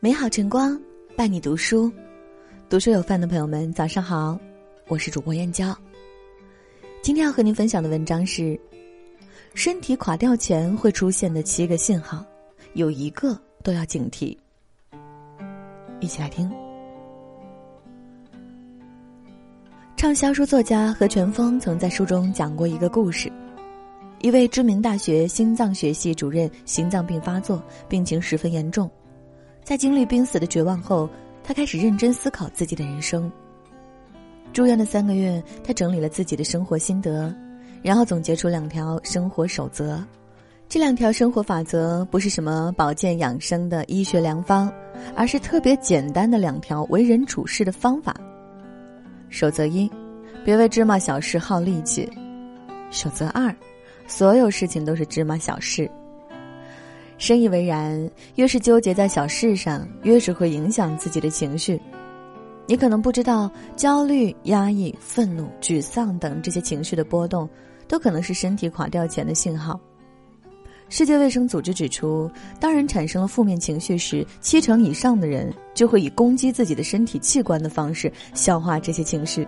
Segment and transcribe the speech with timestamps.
[0.00, 0.76] 美好晨光
[1.16, 1.90] 伴你读书，
[2.68, 4.36] 读书有饭的朋友们，早上好，
[4.88, 5.76] 我是主播燕娇。
[7.00, 8.58] 今天要和您分享的文章是：
[9.54, 12.24] 身体垮掉前会出现的七个信号，
[12.74, 14.36] 有一个都要警惕。
[16.00, 16.50] 一起来听。
[19.96, 23.30] 畅销书作家何全峰曾在书中讲过一个故事：
[24.22, 28.88] 一位知名大学心脏学系主任心脏病发作，病情十分严重。
[29.64, 31.10] 在经历濒死的绝望后，
[31.42, 33.30] 他开始认真思考自己的人生。
[34.52, 37.34] 住院的三个月，他整理了自己的生活心得，
[37.82, 40.00] 然后总结出两条生活守则。
[40.68, 44.72] 这两条生活法则不是什么保健养生的医学良方，
[45.16, 48.14] 而是特别简单的两条为人处事的方法。
[49.30, 49.90] 守则一：
[50.44, 52.08] 别为芝麻小事耗力气。
[52.92, 53.54] 守则二：
[54.06, 55.90] 所有事情都是芝麻小事。
[57.18, 61.80] 深以为然，越是纠结在小事上，越是会影响自己的情绪。
[62.66, 67.48] 你可能不知道，焦虑、压抑、愤怒、沮丧等这些情绪的波动，
[67.86, 69.78] 都可能是身体垮掉前的信号。
[70.88, 72.30] 世界卫生组织指出，
[72.60, 79.46] 当人产生了负面情绪时，七成以上的人就会以攻击自己的身体器官的方式消化这些情绪。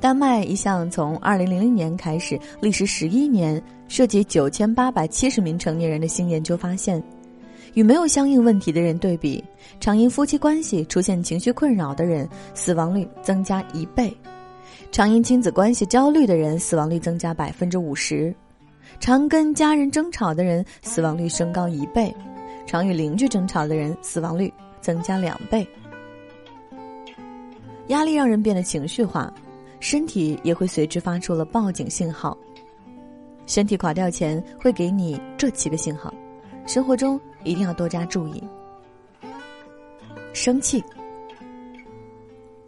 [0.00, 7.02] 丹麦一项从二零零零年开始、历时十一年、涉及九千八百七十名成年人的新研究发现，
[7.74, 9.44] 与没有相应问题的人对比，
[9.78, 14.08] 常因夫妻关系出现情绪困扰的人死亡率增加一倍；
[14.90, 18.32] 常因亲子关系焦虑的人死亡率增加百分之五十；
[19.00, 22.10] 常跟家人争吵的人死亡率升高一倍；
[22.66, 25.68] 常与邻居争吵的人死亡率增加两倍。
[27.88, 29.30] 压力让人变得情绪化。
[29.80, 32.36] 身体也会随之发出了报警信号。
[33.46, 36.14] 身体垮掉前会给你这七个信号，
[36.66, 38.40] 生活中一定要多加注意。
[40.32, 40.84] 生气，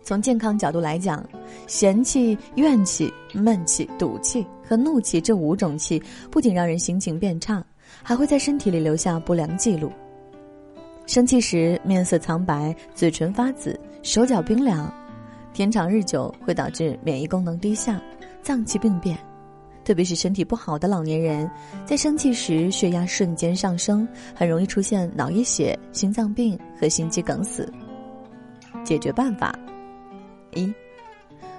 [0.03, 1.25] 从健康角度来讲，
[1.69, 7.65] 嫌弃、怨气、闷气、赌气和怒气这五种气，不仅让人心情变差，
[8.03, 9.93] 还会在身体里留下不良记录。
[11.07, 14.93] 生气时面色苍白，嘴唇发紫，手脚冰凉。
[15.53, 18.01] 天长日久会导致免疫功能低下、
[18.41, 19.19] 脏器病变，
[19.85, 21.51] 特别是身体不好的老年人，
[21.85, 27.71] 在生气时血压瞬间上升，很容易出现脑溢血、心脏病和心肌梗死。
[28.83, 29.55] 解决办法：
[30.55, 30.73] 一，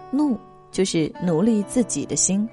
[0.10, 0.38] 怒
[0.72, 2.50] 就是奴隶自己的心，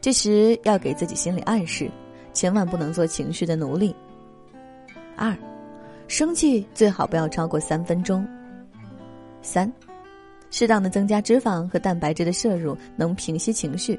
[0.00, 1.90] 这时要给自己心理暗示，
[2.32, 3.94] 千万不能做情绪的奴隶。
[5.14, 5.36] 二，
[6.06, 8.26] 生气最好不要超过三分钟。
[9.42, 9.70] 三。
[10.50, 13.98] 适当的增加脂肪和蛋白质的摄入能平息情绪，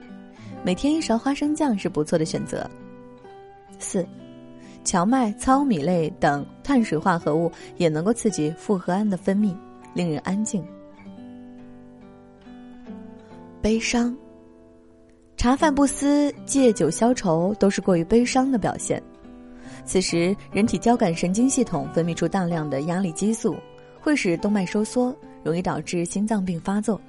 [0.64, 2.70] 每天一勺花生酱是不错的选择。
[3.78, 4.06] 四，
[4.84, 9.56] 荞麦、糙米类等碳水化合物也能够刺激复合胺的分泌，
[9.94, 10.66] 令人安静。
[13.62, 14.16] 悲伤，
[15.38, 19.02] 茶饭不思、借酒消愁都是过于悲伤的表现。
[19.86, 23.56] 此时，人体交感神经系统分泌出大量的压力激素，
[24.02, 25.16] 会使动脉收缩。
[25.44, 27.00] 容易导致心脏病发作。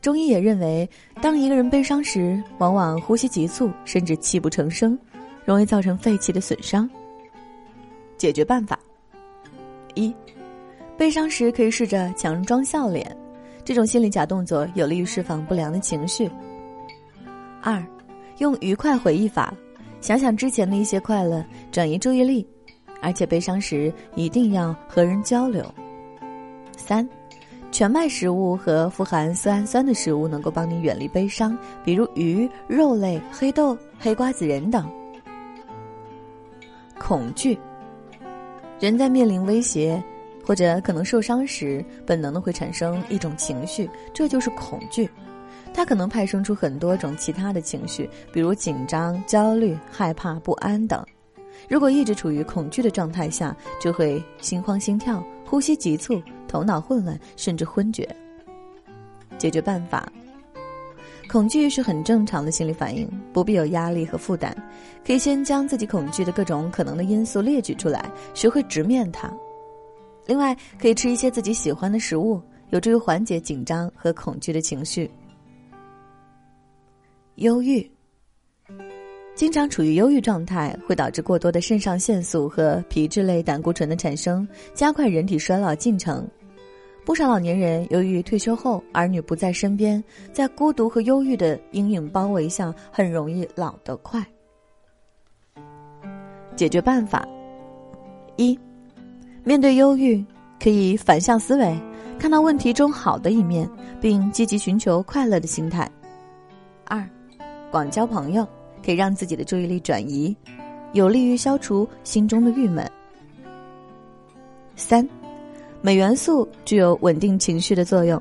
[0.00, 0.88] 中医也认为，
[1.22, 4.98] 当一个人悲伤时，往往呼吸急促，甚至泣不成声，
[5.46, 6.88] 容易造成肺气的损伤。
[8.18, 8.78] 解决办法：
[9.94, 10.14] 一，
[10.98, 13.16] 悲伤时可以试着强装笑脸，
[13.64, 16.30] 这种心理假动作有利于释放不良的情绪。
[17.62, 17.82] 二，
[18.38, 19.54] 用愉快回忆法，
[20.02, 21.42] 想想之前的一些快乐，
[21.72, 22.46] 转移注意力，
[23.00, 25.64] 而且悲伤时一定要和人交流。
[26.86, 27.08] 三，
[27.72, 34.86] 全麦食物和富含色氨酸的食物能够帮你远离悲伤，比如鱼、肉类、黑豆、黑瓜子仁等。
[36.98, 37.58] 恐惧，
[38.78, 40.02] 人在面临威胁
[40.44, 45.08] 或者可能受伤时，本能的会产生一种情绪，这就是恐惧。
[45.72, 51.02] 它可能派生出很多种其他的情绪，比如紧张、焦虑、害怕、不安等。
[51.66, 56.22] 如果一直处于恐惧的状态下，就会心慌心跳、呼吸急促。
[56.54, 58.08] 头脑混乱，甚至昏厥。
[59.36, 60.08] 解决办法：
[61.28, 64.56] 恐惧是很正常的心理反应，不必有压力和负担。
[65.04, 69.28] 可以先将自己恐惧的各种可能的因素列举出来，学会直面它。
[70.26, 72.40] 另外，可以吃一些自己喜欢的食物，
[72.70, 75.10] 有助于缓解紧张和恐惧的情绪。
[77.34, 77.90] 忧郁。
[79.34, 86.24] 经常处于忧郁状态，会导致过多的肾上腺素和皮质类胆固醇的产生，加快人体衰老进程。
[87.04, 90.02] 不少老年人由于退休后儿女不在身边，
[90.32, 94.24] 在孤独和忧郁的阴影包围下，很容易老得快。
[96.56, 97.28] 解决办法：
[98.36, 98.58] 一，
[99.42, 100.24] 面对忧郁，
[100.58, 101.78] 可以反向思维，
[102.18, 103.68] 看到问题中好的一面，
[104.00, 105.90] 并积极寻求快乐的心态。
[106.86, 107.06] 二，
[107.70, 108.48] 广交朋友，
[108.82, 110.34] 可以让自己的注意力转移，
[110.94, 112.90] 有利于消除心中的郁闷。
[114.74, 115.06] 三，
[115.84, 118.18] 镁元素具有稳定情绪的作用，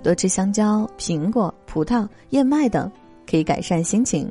[0.00, 2.88] 多吃香蕉、苹果、葡萄、燕麦等，
[3.28, 4.30] 可以改善心情。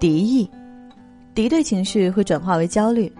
[0.00, 0.50] 敌意，
[1.34, 3.12] 敌对情绪会转化为焦虑，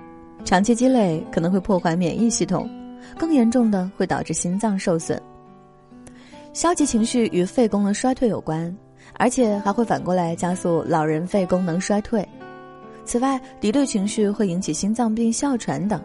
[0.42, 2.66] 长期积累可能会破坏免疫系统，
[3.18, 5.20] 更严重的会导致心脏受损。
[6.54, 8.74] 消极情绪与肺功能衰退有关，
[9.18, 12.26] 而且还会反过来加速老人肺功能衰退。
[13.08, 15.98] 此外，敌对情绪会引起心脏病、哮喘等。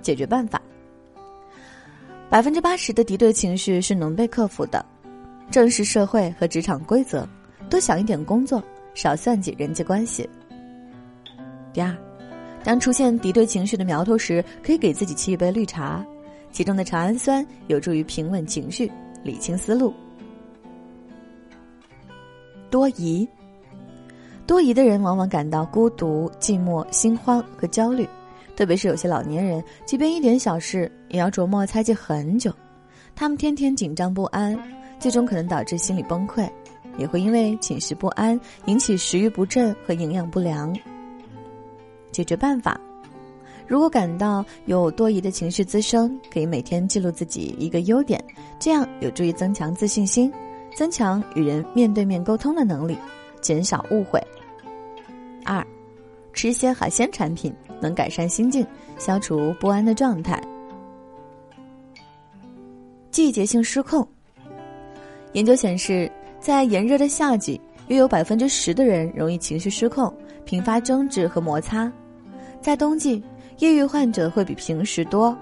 [0.00, 0.62] 解决办法：
[2.30, 4.86] 百分之八十的敌对情绪是能被克服的，
[5.50, 7.28] 正视社会和职场规则，
[7.68, 8.62] 多想一点工作，
[8.94, 10.30] 少算计人际关系。
[11.72, 11.92] 第二，
[12.62, 16.06] 当出现敌对情绪的苗头时，可以给自己沏一杯绿茶，
[16.52, 18.88] 其中的茶氨酸有助于平稳情绪。
[19.24, 19.92] 理清思路。
[22.70, 23.28] 多疑，
[24.46, 28.08] 多疑的人往往感到孤独、寂寞、心慌和焦虑，
[28.54, 32.52] 特别是有些老年人，即便一点小事也要琢磨猜忌很久。
[33.14, 34.56] 他们天天紧张不安，
[35.00, 36.48] 最终可能导致心理崩溃，
[36.96, 40.72] 也会因为寝食不安引起食欲不振和营养不良。
[42.12, 42.80] 解决办法。
[43.66, 48.22] 如果感到有多疑的情绪滋生，可以每天记录自己一个优点，
[48.60, 50.32] 这样有助于增强自信心，
[50.76, 52.96] 增强与人面对面沟通的能力，
[53.40, 54.22] 减少误会。
[55.46, 55.66] 二，
[56.32, 58.66] 吃些海鲜产品能改善心境，
[58.98, 60.42] 消除不安的状态。
[63.10, 64.06] 季节性失控。
[65.32, 66.10] 研究显示，
[66.40, 70.12] 在炎热的夏季，约有百分之十的人容易情绪失控，
[70.44, 71.90] 频发争执和摩擦；
[72.60, 73.22] 在冬季。
[73.58, 75.34] 抑郁患者会比平时多，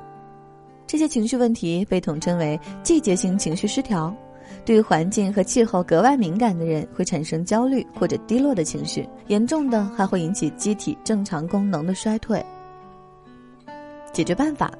[0.86, 4.14] 这些情绪问题被统称为季节性情绪失调。
[4.64, 12.44] 对于环境和气候格外敏感的人，会产生焦虑或者低落的情绪，严重的还会引起机体正常功能的衰退。
[14.12, 14.70] 解决办法：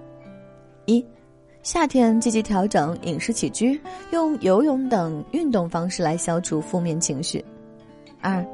[0.86, 1.04] 一、
[1.62, 3.80] 夏天积极调整饮食起居，
[4.12, 7.42] 用游泳等运动方式来消除负面情绪；
[8.20, 8.44] 二、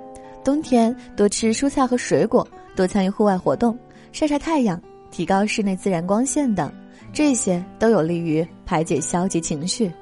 [0.42, 3.78] 冬天多吃蔬菜和水果，多参与户外活动。
[4.12, 4.80] 晒晒太阳，
[5.10, 6.72] 提高室内自然光线等，
[7.12, 9.92] 这些都有利于排解消极情绪。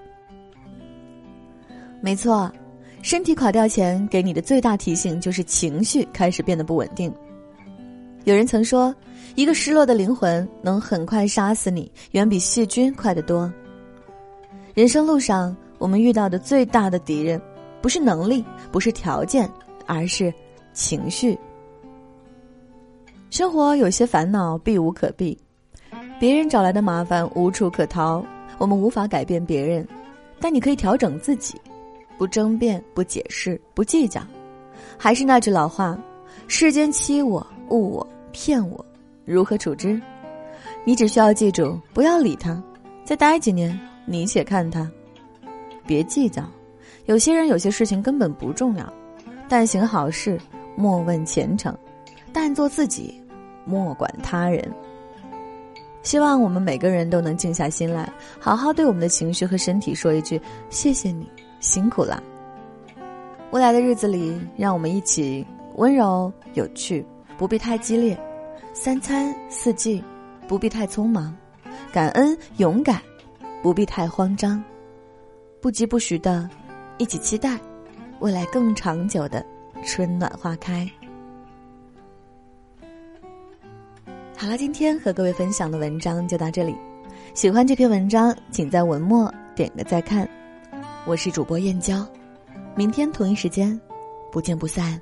[2.00, 2.50] 没错，
[3.02, 7.12] 身体垮掉前给你的最大提醒就是情绪开始变得不稳定。
[8.24, 8.94] 有人曾说，
[9.36, 13.50] 一个失落的灵魂能很快杀死你，远比细菌快得多。
[14.74, 17.40] 人生路上，我们遇到的最大的敌人，
[17.80, 19.48] 不是能力，不是条件，
[19.86, 20.32] 而是
[20.72, 21.38] 情绪。
[23.30, 25.36] 生活有些烦恼避无可避，
[26.20, 28.24] 别人找来的麻烦无处可逃，
[28.58, 29.86] 我们无法改变别人，
[30.40, 31.60] 但你可以调整自己，
[32.18, 34.20] 不争辩，不解释，不计较。
[34.98, 35.96] 还是那句老话：
[36.48, 38.84] 世间欺我、误我、骗我，
[39.24, 39.98] 如何处置？
[40.84, 42.60] 你只需要记住，不要理他，
[43.04, 44.90] 再待几年，你且看他。
[45.86, 46.42] 别计较，
[47.06, 48.92] 有些人有些事情根本不重要，
[49.48, 50.38] 但行好事，
[50.76, 51.76] 莫问前程。
[52.32, 53.22] 但做自己，
[53.64, 54.68] 莫管他人。
[56.02, 61.28] 希望我们每个人都能静下心来，好好对我们的情绪和身体说一句：“谢谢你，
[61.60, 62.22] 辛苦了。”
[63.50, 65.46] 未来的日子里，让我们一起
[65.76, 67.04] 温柔有趣，
[67.38, 68.14] 不必太激烈；
[68.74, 70.04] 三餐四季，
[70.46, 71.32] 不必太匆忙；
[71.90, 73.00] 感恩勇敢，
[73.62, 74.62] 不必太慌张；
[75.62, 76.46] 不疾不徐的，
[76.98, 77.58] 一起期待
[78.20, 79.42] 未来更长久的
[79.82, 80.86] 春暖花开。
[84.36, 86.76] 好了，今天和各位分享的文章就到这里。
[87.32, 90.28] 喜欢这篇文章，请在文末点个再看。
[91.08, 92.06] 我是主播燕娇，
[92.76, 93.80] 明天同一时间，
[94.30, 95.00] 不见不散。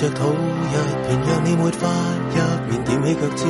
[0.00, 0.74] 着土一
[1.06, 1.86] 片，让你没法
[2.32, 2.36] 一
[2.70, 3.46] 面踮起脚尖。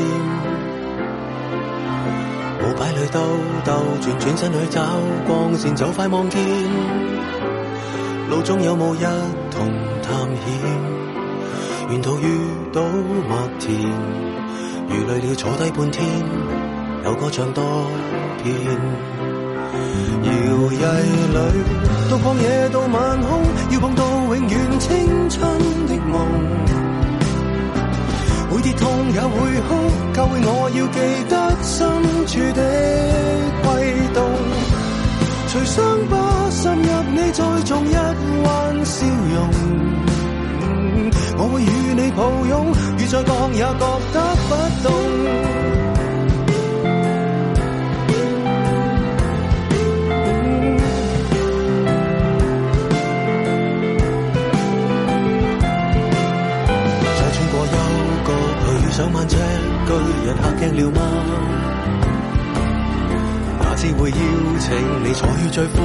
[2.59, 3.21] 舞摆里兜
[3.65, 4.83] 兜转，转身去找
[5.29, 6.43] 光线，就快望见。
[8.29, 9.05] 路中有雾一
[9.53, 9.71] 同
[10.03, 10.51] 探险，
[11.93, 12.27] 沿途遇
[12.73, 13.79] 到麦田，
[14.89, 16.05] 如累了坐低半天，
[17.05, 17.63] 有歌唱多
[18.43, 18.57] 遍。
[20.25, 20.33] 摇
[20.69, 20.83] 曳
[21.31, 21.39] 里，
[22.11, 23.41] 到旷野到晚空，
[29.13, 29.69] 也会哭，
[30.15, 30.99] 教会我要记
[31.29, 31.79] 得深
[32.27, 32.61] 处的
[33.63, 33.69] 悸
[34.15, 34.19] 动。
[35.49, 35.77] 随伤
[36.09, 36.15] 疤
[36.51, 37.95] 渗入你，再种一
[38.45, 38.49] 弯
[38.85, 39.37] 笑容。
[41.37, 44.17] 我会与你抱拥，雨再降也觉得
[44.49, 44.51] 不
[44.85, 44.89] 冻。
[59.01, 59.93] 上万尺巨
[60.27, 61.01] 人吓惊了吗？
[63.59, 64.17] 哪知会邀
[64.59, 64.69] 请
[65.03, 65.79] 你坐于最宽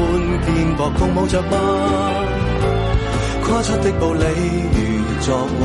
[0.44, 1.56] 肩膊，共舞着吗？
[3.42, 4.22] 跨出的步履
[4.74, 4.80] 如
[5.22, 5.64] 作画，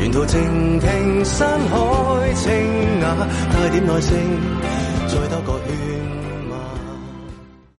[0.00, 3.16] 沿途静听山海清雅，
[3.52, 4.16] 带点耐性。
[5.08, 5.58] 再多个